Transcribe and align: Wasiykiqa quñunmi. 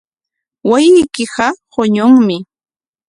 Wasiykiqa 0.69 1.47
quñunmi. 1.71 2.37